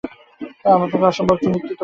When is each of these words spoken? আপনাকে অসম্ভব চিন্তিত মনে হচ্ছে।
আপনাকে 0.65 1.05
অসম্ভব 1.05 1.37
চিন্তিত 1.37 1.61
মনে 1.61 1.67
হচ্ছে। 1.67 1.79